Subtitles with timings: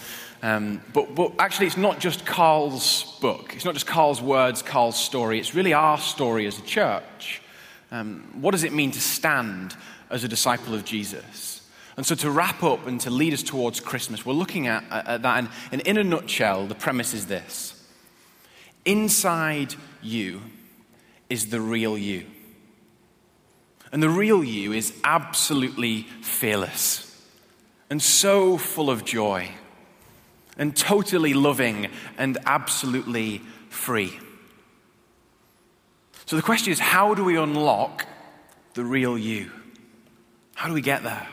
[0.42, 3.52] Um, but, but actually, it's not just Carl's book.
[3.54, 5.38] It's not just Carl's words, Carl's story.
[5.38, 7.42] It's really our story as a church.
[7.90, 9.76] Um, what does it mean to stand
[10.08, 11.68] as a disciple of Jesus?
[11.96, 15.22] And so, to wrap up and to lead us towards Christmas, we're looking at, at
[15.22, 15.38] that.
[15.38, 17.77] And, and in a nutshell, the premise is this
[18.88, 20.40] Inside you
[21.28, 22.24] is the real you.
[23.92, 27.04] And the real you is absolutely fearless
[27.90, 29.50] and so full of joy
[30.56, 34.18] and totally loving and absolutely free.
[36.24, 38.06] So the question is how do we unlock
[38.72, 39.50] the real you?
[40.54, 41.28] How do we get there?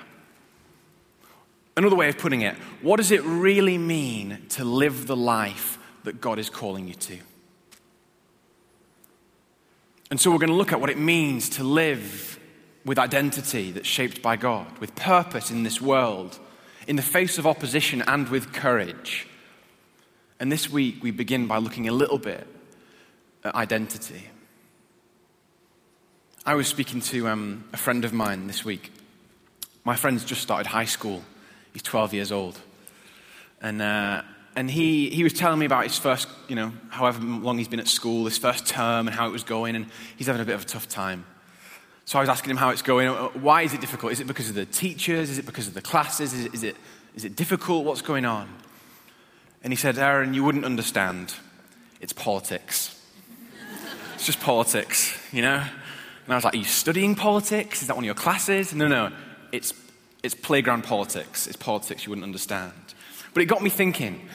[1.77, 6.19] Another way of putting it, what does it really mean to live the life that
[6.19, 7.17] God is calling you to?
[10.15, 12.39] And so we're going to look at what it means to live
[12.85, 16.39] with identity that's shaped by God, with purpose in this world,
[16.87, 19.27] in the face of opposition and with courage.
[20.39, 22.47] And this week we begin by looking a little bit
[23.43, 24.29] at identity.
[26.45, 28.93] I was speaking to um, a friend of mine this week.
[29.83, 31.23] My friend's just started high school.
[31.73, 32.57] He's 12 years old.
[33.61, 34.21] And uh,
[34.55, 37.79] and he, he was telling me about his first, you know, however long he's been
[37.79, 40.55] at school, his first term, and how it was going, and he's having a bit
[40.55, 41.25] of a tough time.
[42.05, 43.09] So I was asking him how it's going.
[43.09, 44.13] Uh, why is it difficult?
[44.13, 45.29] Is it because of the teachers?
[45.29, 46.33] Is it because of the classes?
[46.33, 46.77] Is it, is it,
[47.15, 47.83] is it difficult?
[47.83, 48.47] What's going on?
[49.63, 51.33] And he said, Aaron, you wouldn't understand.
[51.99, 53.01] It's politics.
[54.13, 55.57] it's just politics, you know?
[56.25, 57.81] And I was like, Are you studying politics?
[57.81, 58.73] Is that one of your classes?
[58.73, 59.11] No, no.
[59.51, 59.73] It's,
[60.23, 61.47] it's playground politics.
[61.47, 62.73] It's politics you wouldn't understand.
[63.33, 64.29] But it got me thinking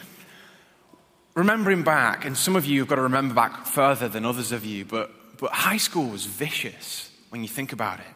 [1.35, 4.65] remembering back, and some of you have got to remember back further than others of
[4.65, 8.07] you, but, but high school was vicious when you think about it.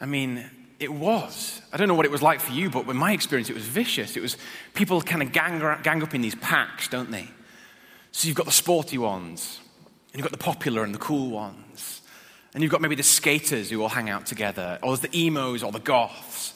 [0.00, 0.48] I mean,
[0.78, 1.60] it was.
[1.72, 3.64] I don't know what it was like for you, but in my experience, it was
[3.64, 4.16] vicious.
[4.16, 4.36] It was
[4.74, 7.28] people kind of gang, gang up in these packs, don't they?
[8.12, 9.60] So you've got the sporty ones,
[10.12, 12.00] and you've got the popular and the cool ones,
[12.54, 15.62] and you've got maybe the skaters who all hang out together, or there's the emos
[15.62, 16.54] or the goths,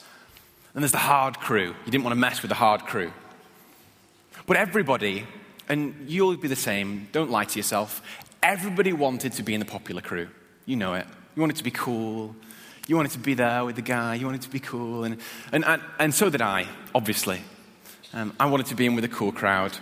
[0.73, 1.75] and there's the hard crew.
[1.85, 3.13] You didn't want to mess with the hard crew.
[4.45, 5.27] But everybody
[5.69, 8.01] and you'll be the same, don't lie to yourself.
[8.41, 10.27] Everybody wanted to be in the popular crew.
[10.65, 11.05] You know it.
[11.35, 12.35] You wanted to be cool.
[12.87, 14.15] You wanted to be there with the guy.
[14.15, 15.05] You wanted to be cool.
[15.05, 15.17] And,
[15.51, 17.41] and, and, and so did I, obviously.
[18.13, 19.77] Um, I wanted to be in with a cool crowd.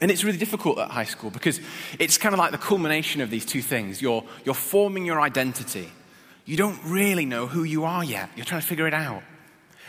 [0.00, 1.60] And it's really difficult at high school because
[1.98, 4.00] it's kind of like the culmination of these two things.
[4.00, 5.90] You're, you're forming your identity.
[6.44, 8.30] You don't really know who you are yet.
[8.34, 9.22] You're trying to figure it out.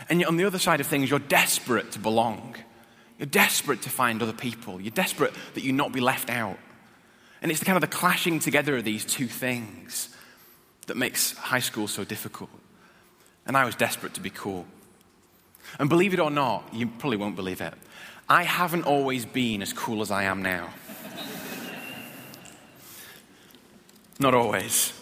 [0.09, 2.55] And on the other side of things, you're desperate to belong.
[3.17, 4.81] You're desperate to find other people.
[4.81, 6.57] You're desperate that you not be left out.
[7.41, 10.09] And it's the kind of the clashing together of these two things
[10.87, 12.49] that makes high school so difficult.
[13.45, 14.65] And I was desperate to be cool.
[15.79, 17.73] And believe it or not, you probably won't believe it.
[18.29, 20.69] I haven't always been as cool as I am now.
[24.19, 24.93] not always.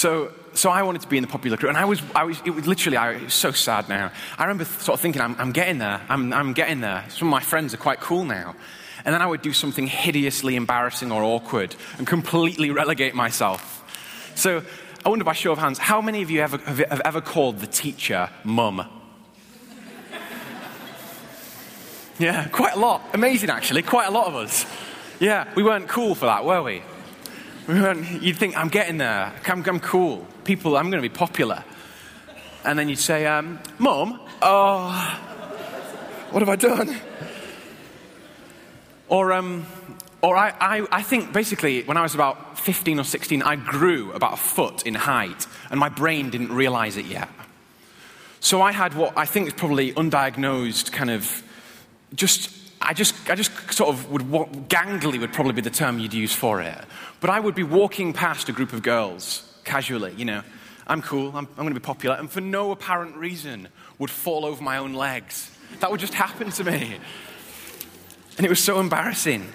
[0.00, 2.40] So, so I wanted to be in the popular crew, and I was, I was,
[2.46, 4.10] it was literally, I was so sad now.
[4.38, 7.04] I remember sort of thinking, I'm, I'm getting there, I'm, I'm getting there.
[7.10, 8.56] Some of my friends are quite cool now.
[9.04, 14.32] And then I would do something hideously embarrassing or awkward and completely relegate myself.
[14.36, 14.62] So
[15.04, 17.58] I wonder by show of hands, how many of you ever, have, have ever called
[17.58, 18.80] the teacher mum?
[22.18, 23.02] yeah, quite a lot.
[23.12, 24.64] Amazing, actually, quite a lot of us.
[25.18, 26.82] Yeah, we weren't cool for that, were we?
[28.20, 29.32] You'd think, I'm getting there.
[29.46, 30.26] I'm, I'm cool.
[30.44, 31.64] People, I'm going to be popular.
[32.64, 35.20] And then you'd say, um, Mom, oh,
[36.30, 36.96] what have I done?
[39.08, 39.66] Or, um,
[40.22, 44.12] or I, I, I think basically when I was about 15 or 16, I grew
[44.12, 47.28] about a foot in height, and my brain didn't realize it yet.
[48.40, 51.42] So I had what I think is probably undiagnosed kind of
[52.14, 54.22] just I just, I just sort of would,
[54.68, 56.78] gangly would probably be the term you'd use for it.
[57.20, 60.42] But I would be walking past a group of girls casually, you know.
[60.86, 63.68] I'm cool, I'm, I'm going to be popular, and for no apparent reason
[63.98, 65.50] would fall over my own legs.
[65.78, 66.96] That would just happen to me.
[68.36, 69.46] And it was so embarrassing.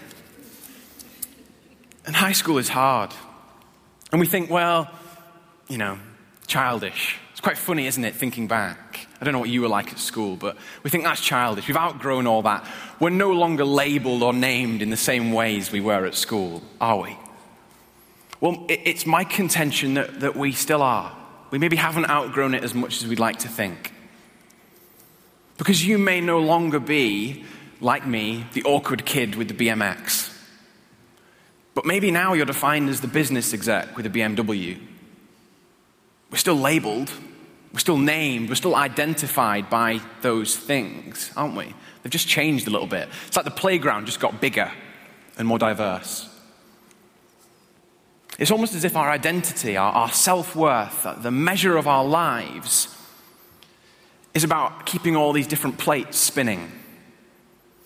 [2.05, 3.11] And high school is hard.
[4.11, 4.89] And we think, well,
[5.67, 5.97] you know,
[6.47, 7.17] childish.
[7.31, 9.07] It's quite funny, isn't it, thinking back?
[9.25, 11.67] I don't know what you were like at school, but we think that's childish.
[11.67, 12.63] We've outgrown all that.
[12.99, 17.01] We're no longer labeled or named in the same ways we were at school, are
[17.01, 17.17] we?
[18.39, 21.11] Well, it's my contention that, that we still are.
[21.49, 23.91] We maybe haven't outgrown it as much as we'd like to think.
[25.57, 27.45] Because you may no longer be,
[27.81, 30.31] like me, the awkward kid with the BMX.
[31.73, 34.79] But maybe now you're defined as the business exec with a BMW.
[36.29, 37.11] We're still labeled,
[37.75, 41.73] we're still named, we're still identified by those things, aren't we?
[42.01, 43.09] They've just changed a little bit.
[43.27, 44.71] It's like the playground just got bigger
[45.37, 46.29] and more diverse.
[48.39, 52.95] It's almost as if our identity, our, our self worth, the measure of our lives,
[54.33, 56.71] is about keeping all these different plates spinning.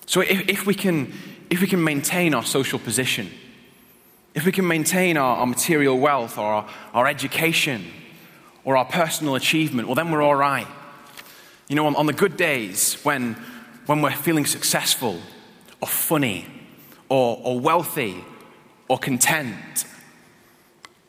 [0.05, 1.11] So if, if, we, can,
[1.49, 3.31] if we can maintain our social position,
[4.35, 7.91] if we can maintain our, our material wealth or our, our, education
[8.69, 10.67] or our personal achievement, well, then we're all right.
[11.69, 13.33] You know, on, on the good days when,
[13.87, 15.19] when we're feeling successful
[15.81, 16.45] or funny
[17.09, 18.23] or, or wealthy
[18.87, 19.85] or content,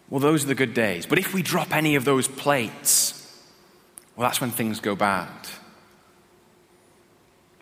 [0.09, 1.05] well, those are the good days.
[1.05, 3.45] But if we drop any of those plates,
[4.17, 5.29] well, that's when things go bad.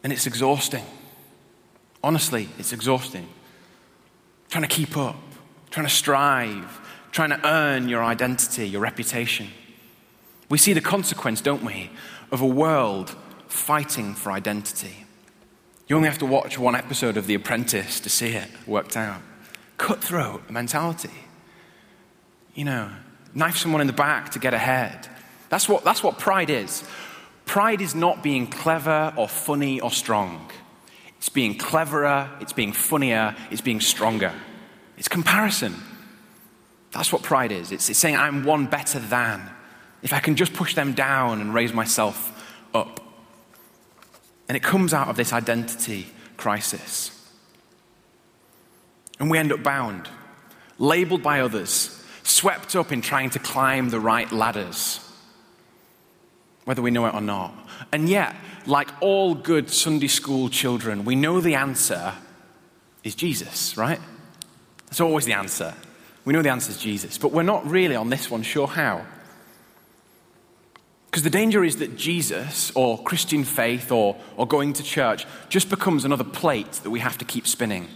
[0.04, 0.84] And it's exhausting.
[2.04, 3.28] Honestly, it's exhausting.
[4.48, 5.16] Trying to keep up,
[5.70, 6.80] trying to strive,
[7.10, 9.48] trying to earn your identity, your reputation.
[10.48, 11.90] We see the consequence, don't we,
[12.30, 13.14] of a world
[13.48, 15.04] fighting for identity.
[15.86, 19.22] You only have to watch one episode of The Apprentice to see it worked out.
[19.78, 21.10] Cutthroat mentality
[22.58, 22.90] you know,
[23.36, 25.06] knife someone in the back to get ahead.
[25.48, 26.82] That's what, that's what pride is.
[27.44, 30.50] Pride is not being clever or funny or strong.
[31.18, 34.34] It's being cleverer, it's being funnier, it's being stronger.
[34.96, 35.76] It's comparison.
[36.90, 37.70] That's what pride is.
[37.70, 39.48] It's, it's saying, I'm one better than.
[40.02, 42.34] If I can just push them down and raise myself
[42.74, 43.00] up.
[44.48, 46.06] And it comes out of this identity
[46.36, 47.14] crisis.
[49.18, 50.08] And we end up bound,
[50.78, 55.00] labeled by others, swept up in trying to climb the right ladders,
[56.64, 57.52] whether we know it or not.
[57.92, 58.36] And yet,
[58.66, 62.14] like all good Sunday school children, we know the answer
[63.02, 64.00] is Jesus, right?
[64.86, 65.74] That's always the answer.
[66.24, 69.04] We know the answer is Jesus, but we're not really on this one sure how.
[71.18, 75.68] Because the danger is that Jesus, or Christian faith, or, or going to church, just
[75.68, 77.88] becomes another plate that we have to keep spinning.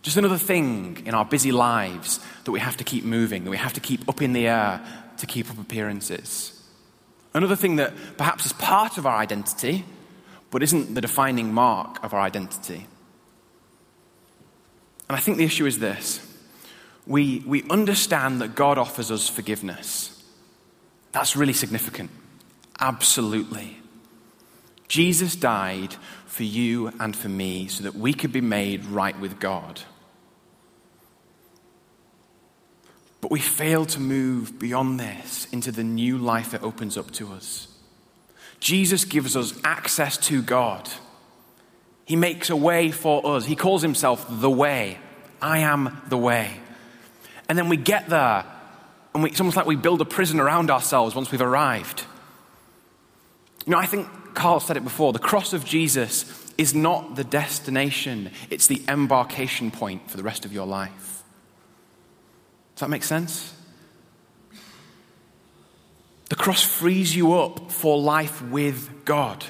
[0.00, 3.58] Just another thing in our busy lives that we have to keep moving, that we
[3.58, 4.80] have to keep up in the air
[5.18, 6.66] to keep up appearances.
[7.34, 9.84] Another thing that perhaps is part of our identity,
[10.50, 12.86] but isn't the defining mark of our identity.
[15.10, 16.26] And I think the issue is this
[17.06, 20.24] we, we understand that God offers us forgiveness.
[21.12, 22.10] That's really significant.
[22.80, 23.78] Absolutely.
[24.88, 25.94] Jesus died
[26.26, 29.80] for you and for me so that we could be made right with God.
[33.20, 37.32] But we fail to move beyond this into the new life that opens up to
[37.32, 37.68] us.
[38.60, 40.88] Jesus gives us access to God.
[42.04, 43.44] He makes a way for us.
[43.44, 44.98] He calls himself the way.
[45.42, 46.60] I am the way.
[47.48, 48.44] And then we get there,
[49.14, 52.04] and we, it's almost like we build a prison around ourselves once we've arrived.
[53.66, 56.24] You know, I think Carl said it before the cross of Jesus
[56.56, 61.22] is not the destination, it's the embarkation point for the rest of your life.
[62.74, 63.52] Does that make sense?
[66.28, 69.44] The cross frees you up for life with God.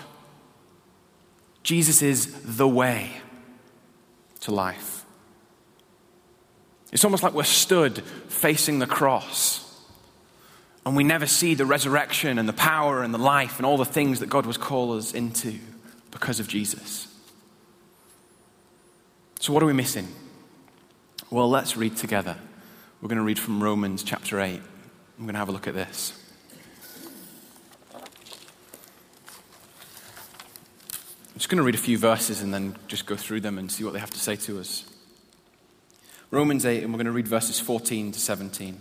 [1.62, 3.10] Jesus is the way
[4.40, 5.04] to life.
[6.92, 9.65] It's almost like we're stood facing the cross
[10.86, 13.84] and we never see the resurrection and the power and the life and all the
[13.84, 15.58] things that God was called us into
[16.12, 17.08] because of Jesus.
[19.40, 20.06] So, what are we missing?
[21.28, 22.36] Well, let's read together.
[23.02, 24.62] We're going to read from Romans chapter 8.
[25.18, 26.12] I'm going to have a look at this.
[27.92, 28.02] I'm
[31.34, 33.82] just going to read a few verses and then just go through them and see
[33.82, 34.84] what they have to say to us.
[36.30, 38.80] Romans 8, and we're going to read verses 14 to 17.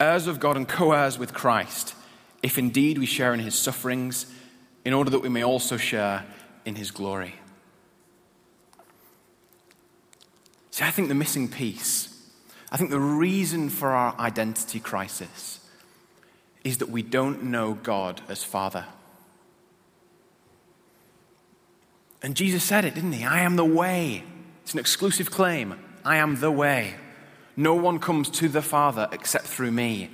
[0.00, 1.94] heirs of God and co heirs with Christ,
[2.42, 4.26] if indeed we share in his sufferings,
[4.84, 6.24] in order that we may also share
[6.64, 7.34] in his glory.
[10.70, 12.30] See, I think the missing piece,
[12.72, 15.60] I think the reason for our identity crisis
[16.64, 18.86] is that we don't know God as Father.
[22.22, 23.24] And Jesus said it, didn't he?
[23.24, 24.24] I am the way.
[24.62, 25.78] It's an exclusive claim.
[26.04, 26.94] I am the way.
[27.60, 30.08] No one comes to the Father except through me.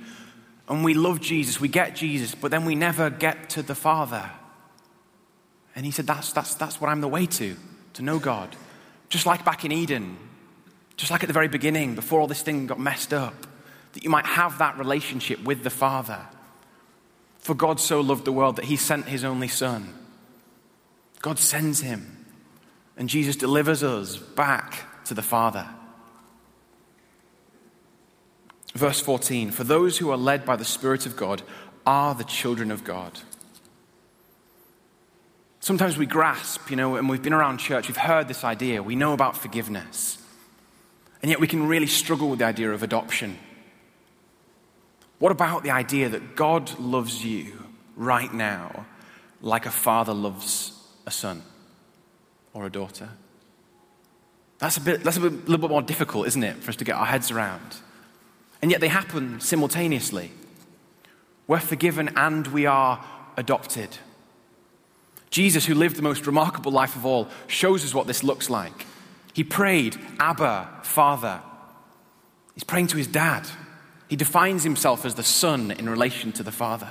[0.67, 4.29] And we love Jesus, we get Jesus, but then we never get to the Father.
[5.73, 7.55] And he said, That's, that's, that's what I'm the way to,
[7.93, 8.53] to know God.
[9.07, 10.17] Just like back in Eden,
[10.97, 13.47] just like at the very beginning, before all this thing got messed up,
[13.93, 16.19] that you might have that relationship with the Father.
[17.39, 19.93] For God so loved the world that he sent his only Son.
[21.21, 22.25] God sends him,
[22.97, 25.65] and Jesus delivers us back to the Father.
[28.73, 31.41] Verse 14 For those who are led by the Spirit of God
[31.85, 33.19] are the children of God.
[35.59, 38.95] Sometimes we grasp, you know, and we've been around church, we've heard this idea, we
[38.95, 40.17] know about forgiveness.
[41.21, 43.37] And yet we can really struggle with the idea of adoption.
[45.19, 48.85] What about the idea that God loves you right now
[49.41, 50.71] like a father loves
[51.05, 51.41] a son
[52.53, 53.09] or a daughter?
[54.59, 56.85] That's a, bit, that's a, bit, little bit more difficult, isn't it, for us to
[56.85, 57.77] get our heads around?
[58.61, 60.31] And yet they happen simultaneously.
[61.47, 63.03] We're forgiven and we are
[63.37, 63.97] adopted.
[65.29, 68.85] Jesus, who lived the most remarkable life of all, shows us what this looks like.
[69.33, 71.41] He prayed, Abba, Father.
[72.55, 73.47] He's praying to his dad.
[74.07, 76.89] He defines himself as the Son in relation to the Father.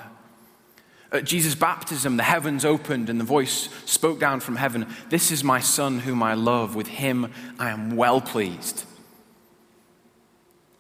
[1.13, 5.43] At Jesus' baptism, the heavens opened and the voice spoke down from heaven This is
[5.43, 6.75] my Son whom I love.
[6.77, 8.85] With him I am well pleased.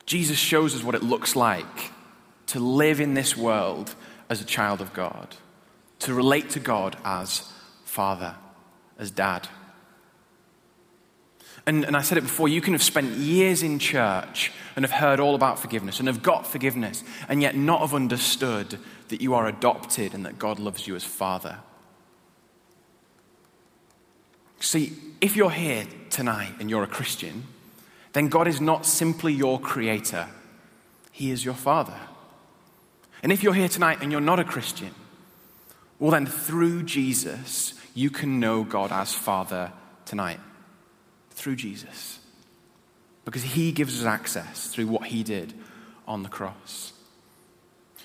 [0.06, 1.90] Jesus shows us what it looks like
[2.46, 3.94] to live in this world
[4.30, 5.36] as a child of God,
[5.98, 7.52] to relate to God as
[7.84, 8.36] Father,
[8.98, 9.48] as Dad.
[11.66, 14.92] And, and I said it before, you can have spent years in church and have
[14.92, 19.34] heard all about forgiveness and have got forgiveness, and yet not have understood that you
[19.34, 21.58] are adopted and that God loves you as Father.
[24.60, 27.44] See, if you're here tonight and you're a Christian,
[28.16, 30.26] then God is not simply your creator,
[31.12, 32.00] He is your Father.
[33.22, 34.94] And if you're here tonight and you're not a Christian,
[35.98, 39.70] well, then through Jesus, you can know God as Father
[40.06, 40.40] tonight.
[41.32, 42.18] Through Jesus.
[43.26, 45.52] Because He gives us access through what He did
[46.08, 46.94] on the cross.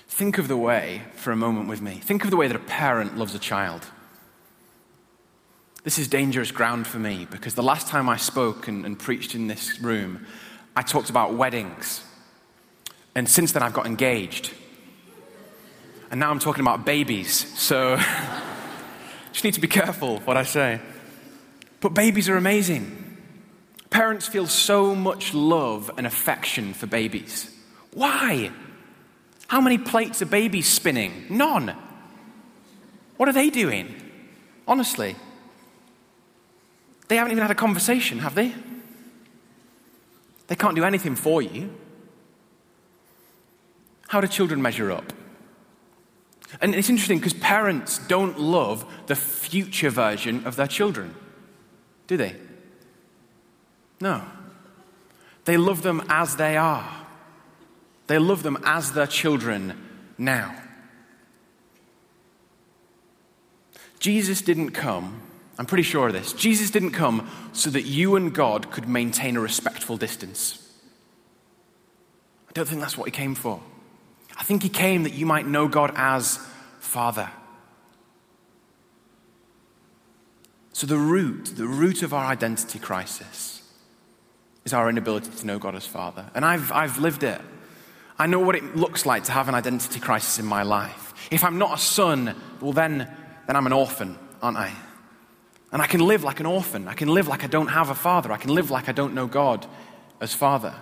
[0.08, 2.58] Think of the way, for a moment with me, think of the way that a
[2.58, 3.86] parent loves a child.
[5.84, 9.34] This is dangerous ground for me because the last time I spoke and, and, preached
[9.34, 10.26] in this room,
[10.76, 12.04] I talked about weddings.
[13.16, 14.52] And since then, I've got engaged.
[16.10, 17.58] And now I'm talking about babies.
[17.58, 17.96] So
[19.32, 20.80] just need to be careful what I say.
[21.80, 23.18] But babies are amazing.
[23.90, 27.50] Parents feel so much love and affection for babies.
[27.92, 28.52] Why?
[29.48, 31.26] How many plates are babies spinning?
[31.28, 31.74] None.
[33.16, 33.92] What are they doing?
[34.68, 35.16] Honestly.
[37.08, 38.54] They haven't even had a conversation, have they?
[40.46, 41.70] They can't do anything for you.
[44.08, 45.12] How do children measure up?
[46.60, 51.14] And it's interesting because parents don't love the future version of their children,
[52.06, 52.36] do they?
[54.00, 54.22] No.
[55.44, 57.06] They love them as they are,
[58.06, 59.72] they love them as their children
[60.18, 60.54] now.
[63.98, 65.22] Jesus didn't come
[65.62, 66.32] I'm pretty sure of this.
[66.32, 70.58] Jesus didn't come so that you and God could maintain a respectful distance.
[72.48, 73.60] I don't think that's what he came for.
[74.36, 76.40] I think he came that you might know God as
[76.80, 77.30] Father.
[80.72, 83.62] So, the root, the root of our identity crisis
[84.64, 86.28] is our inability to know God as Father.
[86.34, 87.40] And I've, I've lived it.
[88.18, 91.14] I know what it looks like to have an identity crisis in my life.
[91.30, 93.08] If I'm not a son, well, then,
[93.46, 94.72] then I'm an orphan, aren't I?
[95.72, 96.86] And I can live like an orphan.
[96.86, 98.30] I can live like I don't have a father.
[98.30, 99.66] I can live like I don't know God
[100.20, 100.74] as father.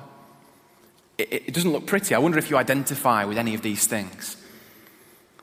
[1.16, 2.14] It, it, doesn't look pretty.
[2.14, 4.36] I wonder if you identify with any of these things.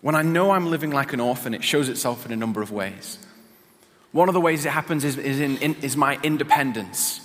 [0.01, 2.71] When I know I'm living like an orphan, it shows itself in a number of
[2.71, 3.19] ways.
[4.11, 7.21] One of the ways it happens is, is, in, in, is my independence.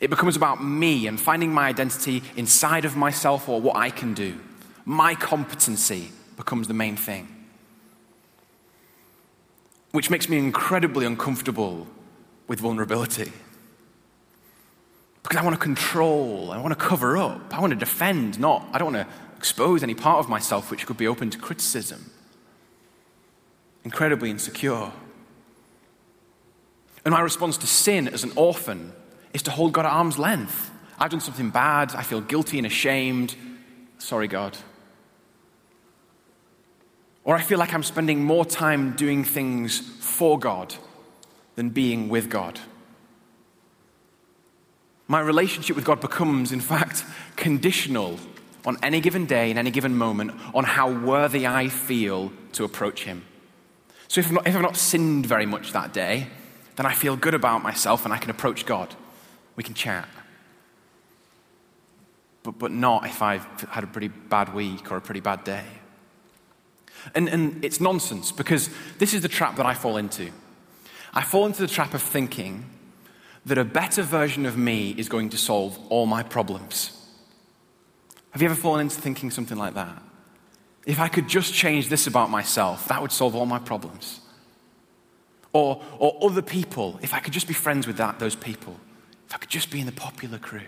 [0.00, 4.14] It becomes about me and finding my identity inside of myself or what I can
[4.14, 4.38] do.
[4.84, 7.33] My competency becomes the main thing
[9.94, 11.86] which makes me incredibly uncomfortable
[12.48, 13.30] with vulnerability.
[15.22, 18.66] Because I want to control, I want to cover up, I want to defend, not,
[18.72, 22.10] I don't want to expose any part of myself which could be open to criticism.
[23.84, 24.90] Incredibly insecure.
[27.04, 28.92] And my response to sin as an orphan
[29.32, 30.72] is to hold God at arm's length.
[30.98, 33.36] I've done something bad, I feel guilty and ashamed.
[33.98, 34.58] Sorry, God.
[37.24, 40.74] Or I feel like I'm spending more time doing things for God
[41.56, 42.60] than being with God.
[45.08, 47.04] My relationship with God becomes, in fact,
[47.36, 48.18] conditional
[48.66, 53.04] on any given day, in any given moment, on how worthy I feel to approach
[53.04, 53.24] Him.
[54.08, 56.28] So if I've, not, if I've not sinned very much that day,
[56.76, 58.94] then I feel good about myself and I can approach God.
[59.56, 60.08] We can chat.
[62.42, 65.64] But, but not if I've had a pretty bad week or a pretty bad day.
[67.14, 70.30] And, and it's nonsense because this is the trap that I fall into.
[71.12, 72.64] I fall into the trap of thinking
[73.46, 76.90] that a better version of me is going to solve all my problems.
[78.30, 80.02] Have you ever fallen into thinking something like that?
[80.86, 84.20] If I could just change this about myself, that would solve all my problems.
[85.52, 88.76] Or, or other people, if I could just be friends with that, those people,
[89.28, 90.62] if I could just be in the popular crew,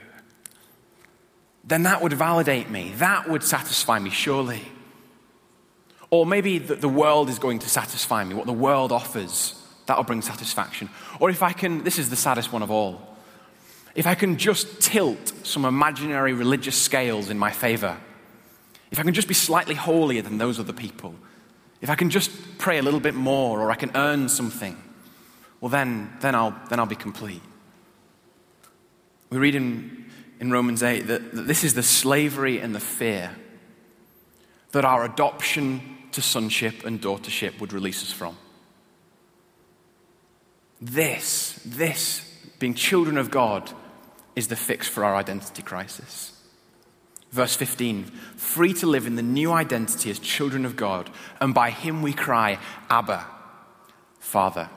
[1.65, 2.93] then that would validate me.
[2.97, 4.63] That would satisfy me, surely.
[6.11, 9.61] Or maybe the, the world is going to satisfy me, what the world offers.
[9.87, 10.89] That'll bring satisfaction.
[11.21, 13.17] Or if I can, this is the saddest one of all,
[13.95, 17.97] if I can just tilt some imaginary religious scales in my favor,
[18.91, 21.15] if I can just be slightly holier than those other people,
[21.81, 24.77] if I can just pray a little bit more or I can earn something,
[25.61, 27.43] well, then, then, I'll, then I'll be complete.
[29.31, 30.07] We read in,
[30.41, 33.35] in Romans 8 that, that this is the slavery and the fear
[34.73, 38.37] that our adoption to sonship and daughtership would release us from.
[40.81, 42.23] This, this,
[42.59, 43.71] being children of God,
[44.35, 46.33] is the fix for our identity crisis.
[47.33, 48.05] Verse 15
[48.37, 52.15] free to live in the new identity as children of God, and by Him we
[52.15, 53.27] cry, Abba,
[54.19, 54.71] Father.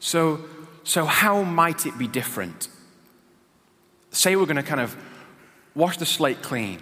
[0.00, 0.44] So,
[0.82, 2.68] so how might it be different?
[4.10, 4.96] Say we're going to kind of
[5.76, 6.80] wash the slate clean.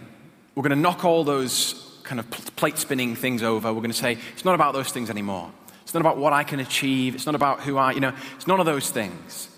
[0.54, 3.72] We're going to knock all those kind of plate spinning things over.
[3.72, 5.50] We're going to say, it's not about those things anymore.
[5.82, 7.14] It's not about what I can achieve.
[7.14, 9.48] It's not about who I, you know, it's none of those things.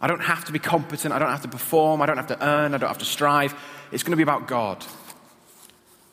[0.00, 1.12] I don't have to be competent.
[1.12, 2.00] I don't have to perform.
[2.00, 2.74] I don't have to earn.
[2.74, 3.54] I don't have to strive.
[3.90, 4.84] It's going to be about God.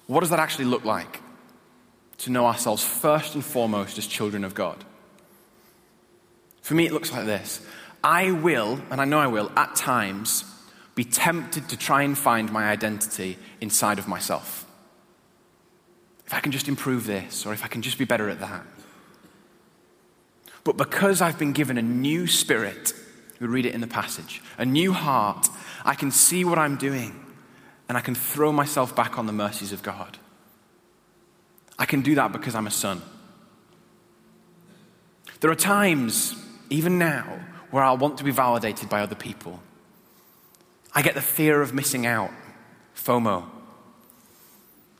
[0.07, 1.21] What does that actually look like?
[2.19, 4.83] To know ourselves first and foremost as children of God.
[6.61, 7.61] For me, it looks like this
[8.03, 10.45] I will, and I know I will, at times,
[10.95, 14.64] be tempted to try and find my identity inside of myself.
[16.25, 18.63] If I can just improve this, or if I can just be better at that.
[20.63, 22.93] But because I've been given a new spirit,
[23.39, 25.47] we read it in the passage, a new heart,
[25.83, 27.23] I can see what I'm doing
[27.87, 30.17] and I can throw myself back on the mercies of God.
[31.77, 33.01] I can do that because I'm a son.
[35.41, 36.35] There are times,
[36.71, 39.61] even now, where I'll want to be validated by other people.
[40.93, 42.31] I get the fear of missing out,
[42.95, 43.45] FOMO.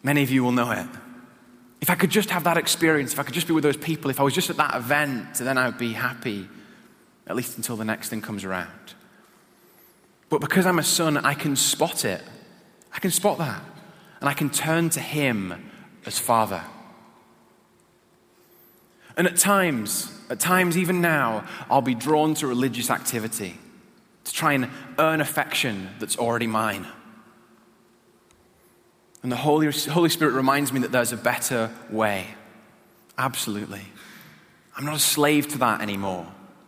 [0.03, 0.85] Many of you will know it.
[1.81, 4.09] If I could just have that experience, if I could just be with those people,
[4.09, 6.47] if I was just at that event, then I would be happy,
[7.27, 8.95] at least until the next thing comes around.
[10.29, 12.21] But because I'm a son, I can spot it.
[12.93, 13.61] I can spot that.
[14.19, 15.71] And I can turn to him
[16.05, 16.63] as father.
[19.17, 23.57] And at times, at times, even now, I'll be drawn to religious activity
[24.23, 26.88] to try and earn affection that's already mine.
[29.25, 32.27] And the Holy, Holy Spirit reminds me that there's a better way.
[33.17, 33.81] Absolutely.
[34.77, 36.27] I'm not a slave to that anymore.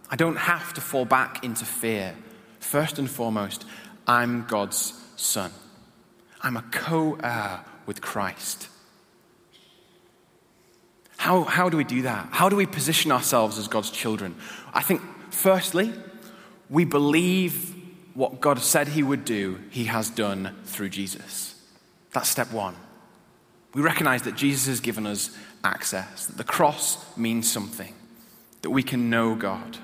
[0.10, 2.15] I don't have to fall back into fear.
[2.60, 3.63] First and foremost,
[4.08, 5.52] I'm God's son.
[6.41, 8.70] I'm a co heir with Christ.
[11.17, 12.30] How, how do we do that?
[12.32, 14.34] How do we position ourselves as God's children?
[14.74, 15.93] I think, firstly,
[16.72, 17.76] we believe
[18.15, 21.54] what God said He would do, He has done through Jesus.
[22.17, 22.75] That's step one.
[23.75, 27.93] We recognize that Jesus has given us access, that the cross means something,
[28.63, 29.77] that we can know God.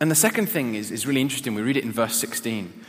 [0.00, 1.54] And the second thing is, is really interesting.
[1.54, 2.84] We read it in verse 16.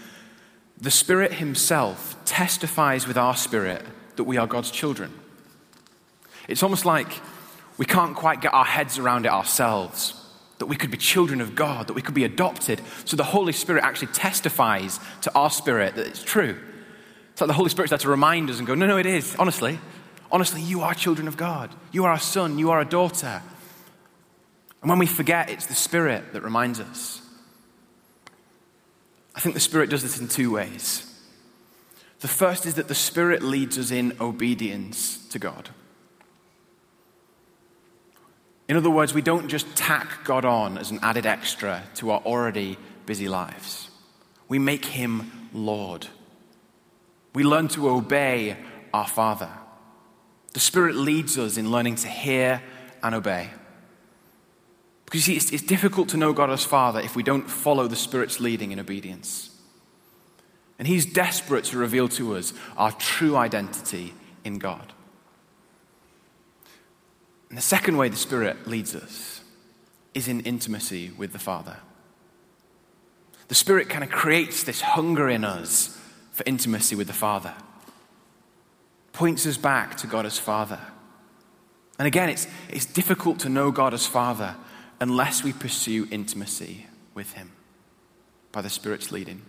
[0.81, 5.13] The Spirit Himself testifies with our spirit that we are God's children.
[6.47, 7.11] It's almost like
[7.77, 10.15] we can't quite get our heads around it ourselves
[10.57, 12.81] that we could be children of God, that we could be adopted.
[13.05, 16.57] So the Holy Spirit actually testifies to our spirit that it's true.
[17.39, 19.34] It's like the Holy Spirit's there to remind us and go, no, no, it is.
[19.39, 19.80] Honestly,
[20.30, 21.73] honestly, you are children of God.
[21.93, 22.60] You are a son.
[22.60, 23.41] You are a daughter.
[24.82, 27.21] And when we forget, it's the Spirit that reminds us.
[29.34, 31.06] I think the Spirit does this in two ways.
[32.19, 35.69] The first is that the Spirit leads us in obedience to God.
[38.67, 42.19] In other words, we don't just tack God on as an added extra to our
[42.19, 43.89] already busy lives.
[44.49, 46.10] We make him Lord.
[47.33, 48.57] We learn to obey
[48.93, 49.49] our Father.
[50.53, 52.61] The Spirit leads us in learning to hear
[53.03, 53.51] and obey.
[55.05, 57.95] Because see, it's, it's difficult to know God as Father if we don't follow the
[57.95, 59.49] Spirit's leading in obedience.
[60.77, 64.13] And He's desperate to reveal to us our true identity
[64.43, 64.93] in God.
[67.49, 69.41] And the second way the Spirit leads us
[70.13, 71.77] is in intimacy with the Father.
[73.47, 75.98] The Spirit kind of creates this hunger in us
[76.39, 77.54] for intimacy with the Father,
[79.12, 80.80] points us back to God as Father.
[81.97, 84.56] And again, it's, it's difficult to know God as Father
[85.02, 87.52] unless we pursue intimacy with Him
[88.54, 89.41] by the Spirit's leading.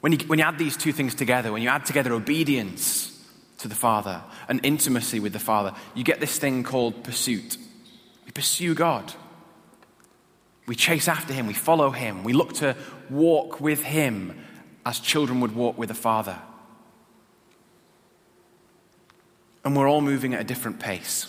[0.00, 3.24] When you, when you add these two things together, when you add together obedience
[3.58, 7.56] to the Father and intimacy with the Father, you get this thing called pursuit.
[8.26, 9.14] We pursue God.
[10.66, 11.46] We chase after Him.
[11.46, 12.24] We follow Him.
[12.24, 12.74] We look to
[13.08, 14.41] walk with Him
[14.84, 16.38] as children would walk with a Father.
[19.64, 21.26] And we're all moving at a different pace.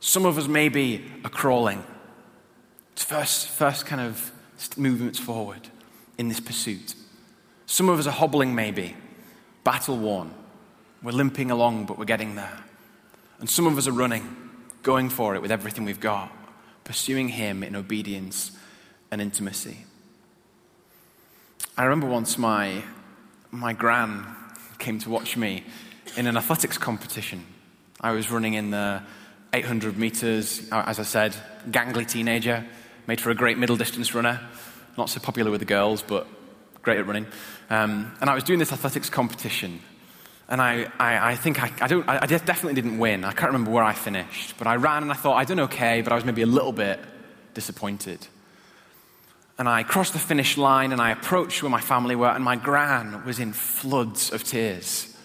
[0.00, 1.84] Some of us maybe are crawling.
[2.94, 4.32] First, first kind of
[4.76, 5.68] movements forward
[6.18, 6.94] in this pursuit.
[7.66, 8.96] Some of us are hobbling, maybe,
[9.64, 10.34] battle worn.
[11.02, 12.64] We're limping along, but we're getting there.
[13.40, 14.36] And some of us are running,
[14.82, 16.30] going for it with everything we've got,
[16.84, 18.52] pursuing Him in obedience
[19.10, 19.86] and intimacy.
[21.74, 22.82] I remember once my,
[23.50, 24.26] my gran
[24.78, 25.64] came to watch me
[26.18, 27.46] in an athletics competition.
[27.98, 29.02] I was running in the
[29.54, 31.34] 800 meters, as I said,
[31.70, 32.66] gangly teenager,
[33.06, 34.38] made for a great middle distance runner.
[34.98, 36.26] Not so popular with the girls, but
[36.82, 37.26] great at running.
[37.70, 39.80] Um, and I was doing this athletics competition,
[40.50, 43.24] and I, I, I think I, I, don't, I, definitely didn't win.
[43.24, 44.58] I can't remember where I finished.
[44.58, 46.72] But I ran and I thought I'd done okay, but I was maybe a little
[46.72, 47.00] bit
[47.54, 48.26] disappointed.
[49.62, 52.56] And I crossed the finish line and I approached where my family were, and my
[52.56, 55.16] gran was in floods of tears.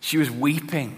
[0.00, 0.94] She was weeping.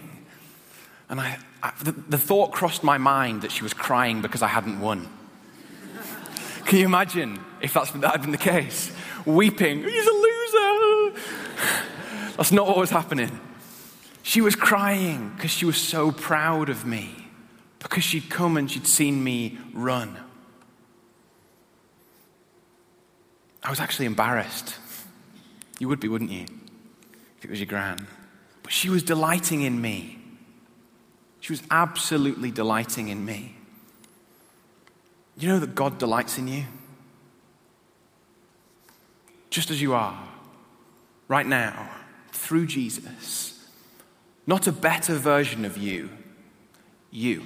[1.09, 4.49] And I, I the, the thought crossed my mind that she was crying because I
[4.49, 5.09] hadn't won.
[6.65, 8.91] Can you imagine if that's, that had been the case?
[9.25, 11.21] Weeping, he's a loser.
[12.37, 13.39] That's not what was happening.
[14.25, 17.29] She was crying because she was so proud of me,
[17.79, 20.19] because she'd come and she'd seen me run.
[23.65, 24.77] I was actually embarrassed.
[25.79, 26.45] You would be, wouldn't you?
[27.39, 28.07] If it was your gran.
[28.63, 30.19] But she was delighting in me.
[31.41, 33.57] She was absolutely delighting in me.
[35.37, 36.65] You know that God delights in you?
[39.51, 40.19] Just as you are,
[41.29, 41.91] right now,
[42.33, 43.69] through Jesus.
[44.47, 46.11] Not a better version of you,
[47.11, 47.43] you.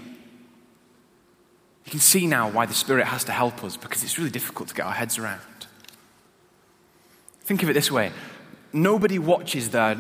[1.85, 4.68] You can see now why the Spirit has to help us because it's really difficult
[4.68, 5.40] to get our heads around.
[7.49, 8.13] Think of it this way
[8.75, 9.97] nobody watches their,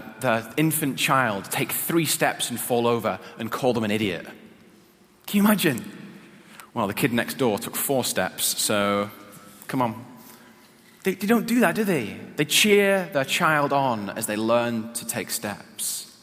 [0.58, 4.26] infant child take three steps and fall over and call them an idiot.
[5.26, 5.82] Can you imagine?
[6.74, 9.10] Well, the kid next door took four steps, so
[9.66, 10.04] come on.
[11.04, 12.18] They, they don't do that, do they?
[12.36, 16.14] They cheer their child on as they learn to take steps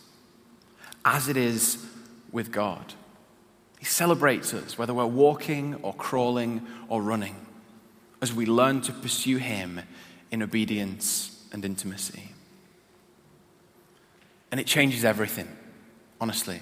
[1.04, 1.84] as it is
[2.32, 2.94] with God.
[3.80, 7.48] He celebrates us, whether we're walking or crawling or running,
[8.22, 9.82] as we learn to pursue Him
[10.36, 12.30] in obedience and intimacy.
[14.52, 15.48] And it changes everything,
[16.22, 16.62] honestly.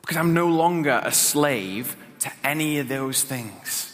[0.00, 3.92] Because I'm no longer a slave to any of those things.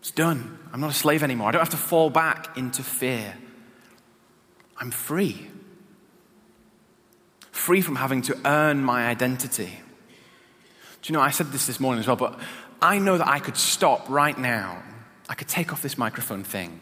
[0.00, 0.58] It's done.
[0.72, 1.48] I'm not a slave anymore.
[1.48, 3.36] I don't have to fall back into fear.
[4.78, 5.48] I'm free
[7.64, 9.80] free from having to earn my identity.
[11.00, 12.38] Do you know, I said this this morning as well, but
[12.82, 14.82] I know that I could stop right now.
[15.28, 16.80] I could take off this microphone thing,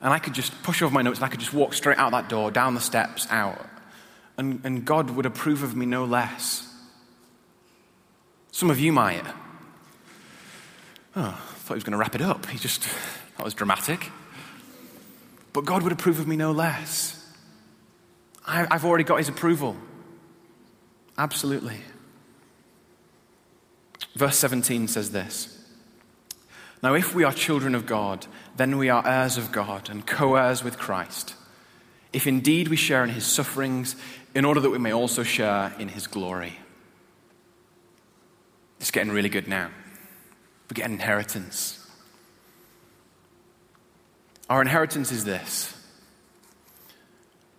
[0.00, 2.12] and I could just push off my notes, and I could just walk straight out
[2.12, 3.64] that door, down the steps, out.
[4.38, 6.72] And, and God would approve of me no less.
[8.52, 9.24] Some of you might.
[11.14, 12.46] Oh, I thought he was going to wrap it up.
[12.46, 12.86] He just,
[13.36, 14.10] that was dramatic.
[15.52, 17.16] But God would approve of me no less.
[18.46, 19.76] I, I've already got his approval.
[21.16, 21.80] Absolutely.
[24.14, 25.55] Verse 17 says this
[26.82, 30.36] Now, if we are children of God, then we are heirs of God and co
[30.36, 31.34] heirs with Christ.
[32.12, 33.96] If indeed we share in his sufferings,
[34.34, 36.58] in order that we may also share in his glory.
[38.78, 39.70] It's getting really good now.
[40.68, 41.90] We get an inheritance.
[44.50, 45.74] Our inheritance is this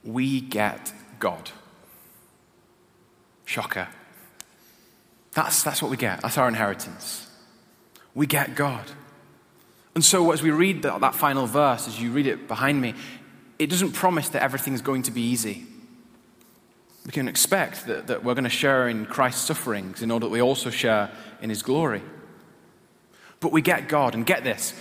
[0.04, 1.52] we get God.
[3.46, 3.88] Shocker.
[5.32, 6.22] That's, that's what we get.
[6.22, 7.30] That's our inheritance.
[8.14, 8.86] We get God.
[9.98, 12.94] And so, as we read that, that final verse, as you read it behind me,
[13.58, 15.66] it doesn't promise that everything's going to be easy.
[17.04, 20.32] We can expect that, that we're going to share in Christ's sufferings in order that
[20.32, 21.10] we also share
[21.42, 22.04] in his glory.
[23.40, 24.76] But we get God, and get this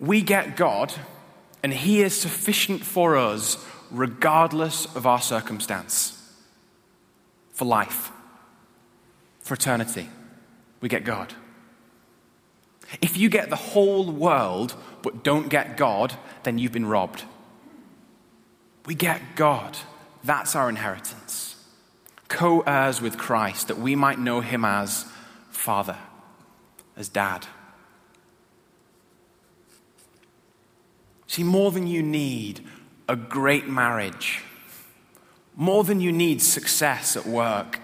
[0.00, 0.92] we get God,
[1.62, 6.20] and he is sufficient for us regardless of our circumstance
[7.52, 8.10] for life,
[9.38, 10.08] for eternity.
[10.80, 11.32] We get God.
[13.00, 17.24] If you get the whole world but don't get God, then you've been robbed.
[18.86, 19.76] We get God.
[20.22, 21.56] That's our inheritance.
[22.28, 25.06] Co heirs with Christ, that we might know him as
[25.50, 25.98] Father,
[26.96, 27.46] as Dad.
[31.26, 32.64] See, more than you need
[33.08, 34.42] a great marriage,
[35.56, 37.80] more than you need success at work,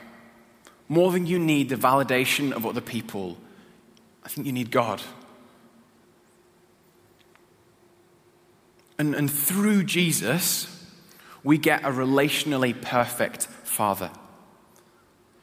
[0.89, 3.37] more than you need the validation of other people,
[4.25, 5.03] I think you need God.
[8.99, 10.87] And, and through Jesus,
[11.43, 14.11] we get a relationally perfect Father.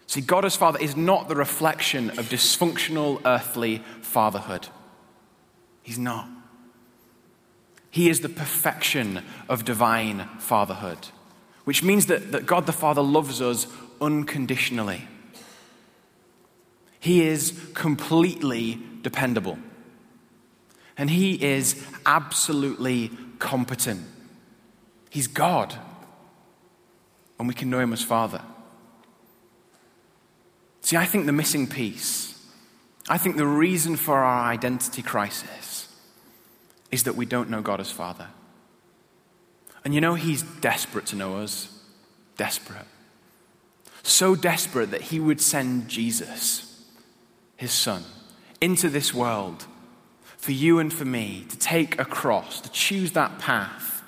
[0.05, 4.67] See, God as Father is not the reflection of dysfunctional earthly fatherhood.
[5.81, 6.29] He's not.
[7.89, 11.07] He is the perfection of divine fatherhood,
[11.63, 13.67] which means that, that God the Father loves us
[13.99, 15.07] unconditionally.
[17.07, 19.57] He is completely dependable.
[20.97, 24.03] And He is absolutely competent.
[25.09, 25.73] He's God.
[27.39, 28.41] And we can know Him as Father.
[30.81, 32.37] See, I think the missing piece,
[33.07, 35.87] I think the reason for our identity crisis
[36.91, 38.27] is that we don't know God as Father.
[39.85, 41.73] And you know, He's desperate to know us.
[42.35, 42.85] Desperate.
[44.03, 46.66] So desperate that He would send Jesus,
[47.57, 48.03] His Son,
[48.61, 49.65] into this world
[50.37, 54.03] for you and for me to take a cross, to choose that path,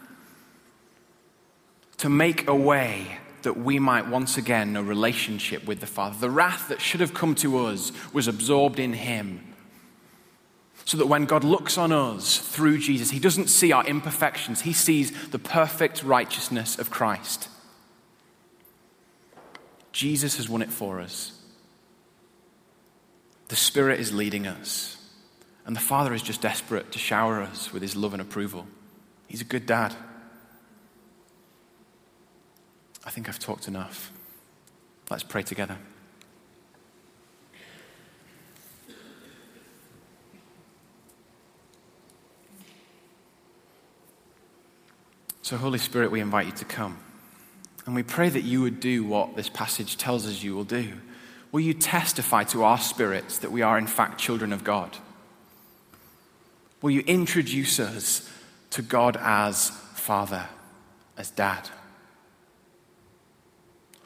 [1.97, 6.17] to make a way that we might once again know relationship with the Father.
[6.19, 9.43] The wrath that should have come to us was absorbed in Him.
[10.85, 14.73] So that when God looks on us through Jesus, He doesn't see our imperfections, He
[14.73, 17.49] sees the perfect righteousness of Christ.
[19.91, 21.38] Jesus has won it for us.
[23.49, 24.95] The Spirit is leading us.
[25.65, 28.65] And the Father is just desperate to shower us with His love and approval.
[29.27, 29.93] He's a good dad.
[33.05, 34.11] I think I've talked enough.
[35.09, 35.77] Let's pray together.
[45.41, 46.99] So, Holy Spirit, we invite you to come.
[47.87, 50.93] And we pray that you would do what this passage tells us you will do.
[51.51, 54.97] Will you testify to our spirits that we are, in fact, children of God?
[56.81, 58.29] Will you introduce us
[58.71, 60.47] to God as Father,
[61.17, 61.69] as Dad?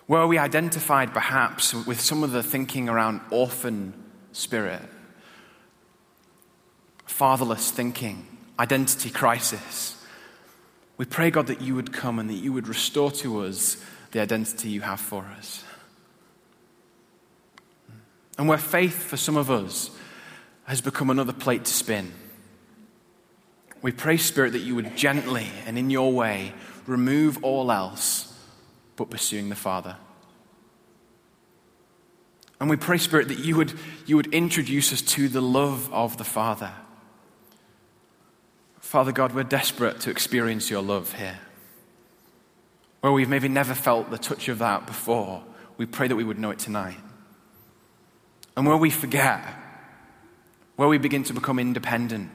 [0.07, 3.93] Were we identified perhaps with some of the thinking around orphan
[4.31, 4.81] spirit,
[7.05, 8.25] fatherless thinking,
[8.59, 10.03] identity crisis?
[10.97, 14.21] We pray, God, that you would come and that you would restore to us the
[14.21, 15.63] identity you have for us.
[18.37, 19.91] And where faith for some of us
[20.65, 22.11] has become another plate to spin,
[23.81, 26.53] we pray, Spirit, that you would gently and in your way
[26.87, 28.33] remove all else
[28.95, 29.97] but pursuing the Father.
[32.61, 33.73] And we pray, Spirit, that you would,
[34.05, 36.71] you would introduce us to the love of the Father.
[38.79, 41.39] Father God, we're desperate to experience your love here.
[43.01, 45.43] Where we've maybe never felt the touch of that before,
[45.75, 46.95] we pray that we would know it tonight.
[48.55, 49.43] And where we forget,
[50.75, 52.29] where we begin to become independent,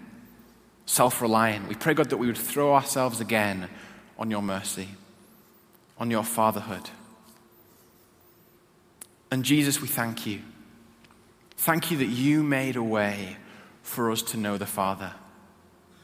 [0.87, 3.68] self reliant, we pray, God, that we would throw ourselves again
[4.18, 4.88] on your mercy
[5.98, 6.90] on your fatherhood.
[9.31, 10.40] And Jesus, we thank you.
[11.57, 13.37] Thank you that you made a way
[13.83, 15.12] for us to know the Father.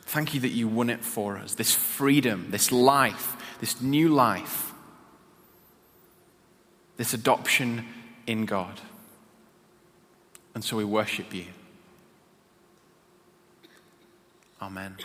[0.03, 1.55] Thank you that you won it for us.
[1.55, 4.73] This freedom, this life, this new life,
[6.97, 7.87] this adoption
[8.27, 8.81] in God.
[10.55, 11.47] And so we worship you.
[14.63, 14.97] Amen.